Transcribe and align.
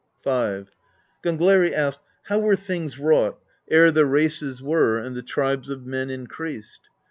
V. 0.23 0.63
Gangleri 1.23 1.71
asked: 1.71 1.99
"How 2.23 2.39
were 2.39 2.55
things 2.55 2.97
wrought, 2.97 3.37
ere 3.69 3.91
the 3.91 4.07
races 4.07 4.59
were 4.59 4.97
and 4.97 5.15
the 5.15 5.21
tribes 5.21 5.69
of 5.69 5.85
men 5.85 6.09
increased?" 6.09 6.89